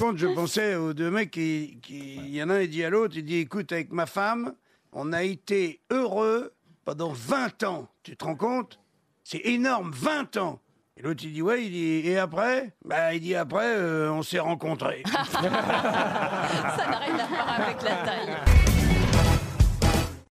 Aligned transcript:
raconte, 0.00 0.18
je 0.18 0.26
pensais 0.28 0.74
aux 0.76 0.92
deux 0.94 1.10
mecs 1.10 1.30
qui, 1.30 1.78
qui- 1.82 2.16
il 2.16 2.34
y 2.34 2.42
en 2.42 2.48
a 2.50 2.54
un, 2.54 2.60
il 2.62 2.70
dit 2.70 2.82
à 2.84 2.90
l'autre, 2.90 3.14
il 3.16 3.24
dit, 3.24 3.36
écoute, 3.36 3.70
avec 3.72 3.92
ma 3.92 4.06
femme, 4.06 4.54
on 4.92 5.12
a 5.12 5.22
été 5.22 5.80
heureux 5.90 6.52
pendant 6.84 7.12
20 7.12 7.62
ans. 7.64 7.88
Tu 8.02 8.16
te 8.16 8.24
rends 8.24 8.36
compte? 8.36 8.80
C'est 9.24 9.42
énorme, 9.44 9.90
20 9.94 10.36
ans. 10.38 10.60
Et 10.96 11.02
l'autre, 11.02 11.20
il 11.24 11.32
dit, 11.32 11.42
ouais, 11.42 11.64
il 11.64 11.70
dit, 11.70 12.08
et 12.08 12.18
après? 12.18 12.74
Bah, 12.84 13.14
il 13.14 13.20
dit, 13.20 13.34
après, 13.34 13.76
euh, 13.76 14.10
on 14.12 14.22
s'est 14.22 14.38
rencontrés. 14.38 15.02
Ça 15.22 15.42
n'a 15.42 16.98
rien 16.98 17.18
à 17.18 17.26
voir 17.26 17.60
avec 17.60 17.82
la 17.82 17.96
taille. 17.96 18.59